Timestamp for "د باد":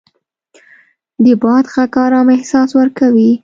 1.23-1.65